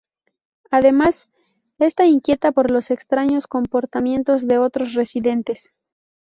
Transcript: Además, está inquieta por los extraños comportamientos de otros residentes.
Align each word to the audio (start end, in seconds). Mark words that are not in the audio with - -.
Además, 0.71 1.29
está 1.77 2.05
inquieta 2.07 2.51
por 2.51 2.71
los 2.71 2.89
extraños 2.89 3.45
comportamientos 3.45 4.47
de 4.47 4.57
otros 4.57 4.95
residentes. 4.95 5.73